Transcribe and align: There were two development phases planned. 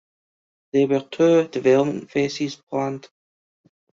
There 0.73 0.87
were 0.87 1.01
two 1.11 1.47
development 1.49 2.09
phases 2.09 2.55
planned. 2.55 3.07